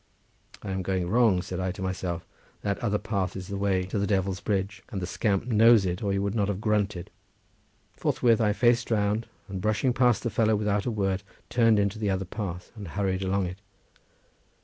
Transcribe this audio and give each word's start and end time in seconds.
"I 0.63 0.71
am 0.71 0.81
going 0.81 1.07
wrong," 1.07 1.43
said 1.43 1.59
I 1.59 1.71
to 1.73 1.81
myself; 1.83 2.25
"that 2.63 2.79
other 2.79 2.97
path 2.97 3.35
is 3.35 3.49
the 3.49 3.55
way 3.55 3.83
to 3.83 3.99
the 3.99 4.07
Devil's 4.07 4.39
Bridge, 4.39 4.81
and 4.89 4.99
the 4.99 5.05
scamp 5.05 5.45
knows 5.45 5.85
it, 5.85 6.01
or 6.01 6.11
he 6.11 6.17
would 6.17 6.33
not 6.33 6.47
have 6.47 6.59
grunted." 6.59 7.11
Forthwith 7.93 8.41
I 8.41 8.51
faced 8.51 8.89
round, 8.89 9.27
and 9.47 9.61
brushing 9.61 9.93
past 9.93 10.23
the 10.23 10.31
fellow 10.31 10.55
without 10.55 10.87
a 10.87 10.91
word 10.91 11.21
turned 11.51 11.77
into 11.77 11.99
the 11.99 12.09
other 12.09 12.25
path 12.25 12.71
and 12.73 12.87
hurried 12.87 13.21
along 13.21 13.45
it. 13.45 13.61